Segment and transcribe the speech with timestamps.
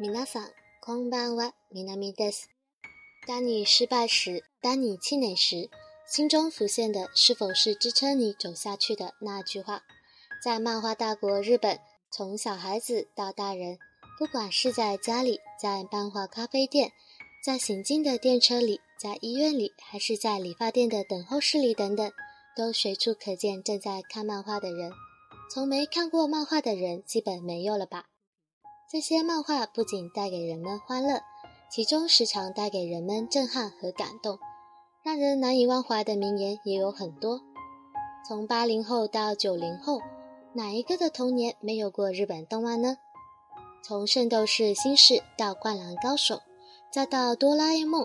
[0.00, 0.50] 米娜さん、
[0.80, 1.52] こんばんは。
[1.74, 2.48] みなです。
[3.26, 5.68] 当你失败时，当你气馁时，
[6.06, 9.82] 心中浮现的是否是支撑你走下去的那句话？
[10.42, 11.78] 在漫画大国日本，
[12.10, 13.78] 从小孩子到大人，
[14.18, 16.92] 不管是在家里，在漫画咖啡店，
[17.44, 22.10] 在行进的电车里，在医院里，还是在理发店的等候室里等等，
[22.56, 24.94] 都随处可见正在看漫画的人。
[25.50, 28.06] 从没看过漫画的人，基本没有了吧？
[28.92, 31.20] 这些漫画不仅带给人们欢乐，
[31.70, 34.36] 其中时常带给人们震撼和感动，
[35.04, 37.40] 让人难以忘怀的名言也有很多。
[38.28, 40.00] 从八零后到九零后，
[40.54, 42.96] 哪一个的童年没有过日本动漫呢？
[43.84, 46.34] 从《圣斗士星矢》到《灌篮高手》，
[46.92, 48.02] 再到《哆啦 A 梦》，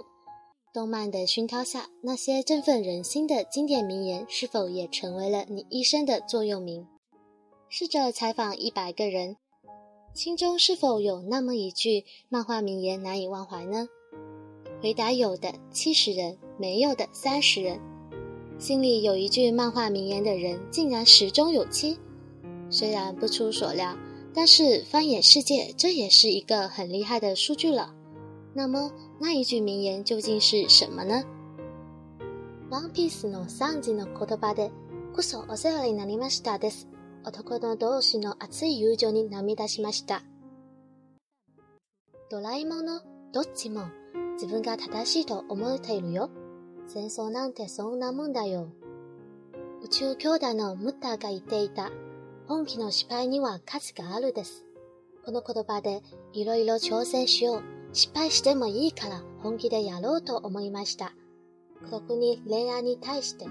[0.71, 6.87] 动漫的熏陶下，那些振奋人心的经典名言是否也成为了你一生的座右铭？
[7.69, 9.35] 试着采访一百个人。
[10.15, 13.89] 心中是否有那么一句漫画名言难以忘怀呢？
[14.81, 17.77] 回答有的七十人，没有的三十人。
[18.57, 21.99] 心里有一句漫画名言的人竟然十中有七，
[22.69, 23.93] 虽然不出所料，
[24.33, 27.93] 但是放眼世界，这也是一个很厉害的数据了。
[28.53, 31.21] 那么那一句名言究竟是什么呢？
[32.71, 34.71] 《One Piece》の上进の言葉で、
[35.13, 36.87] こそお世話になりましたです。
[37.25, 40.21] 男の同士の熱い友情に涙しました。
[42.29, 43.01] ドラえもんの
[43.33, 43.87] どっちも
[44.33, 46.29] 自分が正しいと思っているよ。
[46.85, 48.69] 戦争なんてそんなもんだよ。
[49.81, 51.89] 宇宙兄弟のムッターが言っていた
[52.47, 54.63] 本気の失敗には価値があるです。
[55.25, 56.03] この言葉で
[56.33, 57.63] いろいろ挑戦しよう。
[57.91, 61.11] 失敗してもいいから本気でやろうと思いました。
[61.89, 63.45] 孤に恋愛に対して。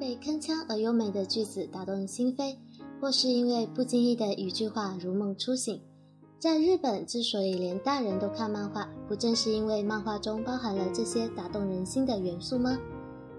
[0.00, 2.56] 被铿锵而优美的句子打动心扉，
[2.98, 5.78] 或是因为不经意的一句话如梦初醒。
[6.38, 12.78] 在日本，之所以连大人都看漫画，不正是因为漫画中包含了这些打动人心的元素吗？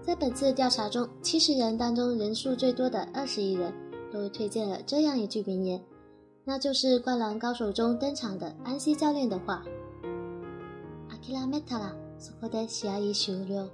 [0.04, 3.74] 在本次调查中，七十人当中人数最多的二十一人
[4.12, 5.82] 都推荐了这样一句名言，
[6.44, 9.64] 那就是《灌篮高手》中登场的安西教练的话
[11.10, 13.68] ：“あめたらそこで試合終了。”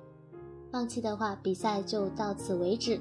[0.70, 3.00] 放弃的话，比赛就到此为止。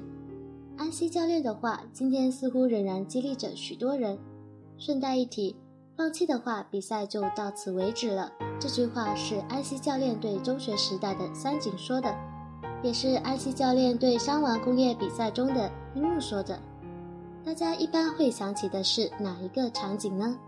[0.78, 4.18] 安西教练的话，今天似乎仍然激励着许多人。
[4.78, 5.54] 顺带一提，
[5.96, 8.32] 放弃的话，比赛就到此为止了。
[8.58, 12.14] 这句话是安西教练对中学时代的三井说的，
[12.82, 16.58] 也是安西教练对山王工业比赛中的樱木说的。
[17.44, 20.38] 大家一般会想起的是哪一个场景呢？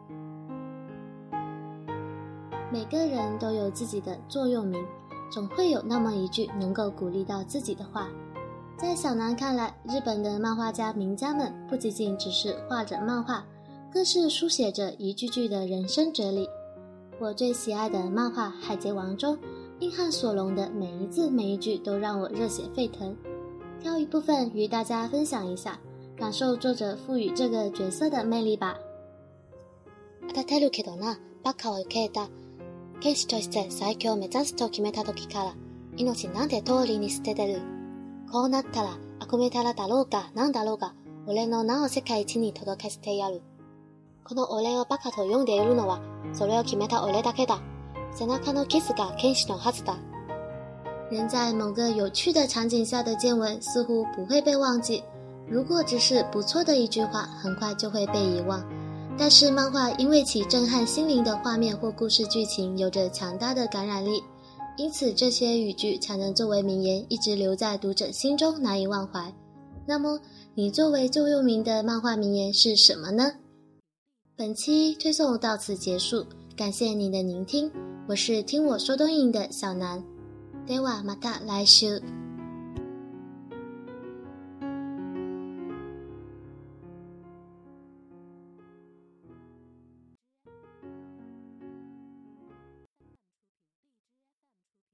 [2.72, 4.80] 每个人都有自己的座右铭。
[5.30, 8.08] 总会有那么一句能够鼓励到自己的话。
[8.76, 13.44] 在小南看来，日本的漫画家名家们不仅仅只是画着漫画，
[13.92, 16.48] 更是书写着一句句的人生哲理。
[17.20, 19.38] 我最喜爱的漫画《海贼王》中，
[19.80, 23.14] 硬汉索隆的每一字每一句都让我热血沸腾。
[23.78, 25.78] 挑一部分与大家分享一下，
[26.16, 28.76] 感受作者赋予这个角色的魅力吧。
[33.00, 35.52] 剣士として最強を目指すと決めた時から、
[35.96, 37.60] 命なんて通りに捨ててる。
[38.30, 40.92] こうなったら、悪名たらだろうが、なんだろうが、
[41.26, 43.40] 俺の名を世界一に届けてやる。
[44.22, 46.02] この俺をバカと呼んでいるのは、
[46.34, 47.58] それを決めた俺だけだ。
[48.12, 49.96] 背中のキスが剣士のはずだ。
[51.10, 55.02] 人在某个有趣的场景下的见闻似乎不会被忘记，
[55.48, 58.62] 如果只是不错的一句话，很快就会被遗忘。
[59.20, 64.18] 但是漫画因为其震撼心灵的画面或故事剧情有着强大的感染力，
[64.78, 69.30] 因此这些语句才能作为名言一直留在读者心中难以忘怀。
[69.86, 70.18] 那么，
[70.54, 73.30] 你作为座右铭的漫画名言是什么呢？
[74.36, 76.24] 本期推送到此结束，
[76.56, 77.70] 感谢您的聆听。
[78.08, 80.02] 我是听我说东营的小南。